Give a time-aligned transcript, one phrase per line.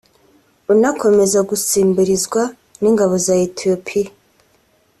[0.73, 2.41] unakomeza gusumbirizwa
[2.81, 4.09] n’ingabo za Ethiopia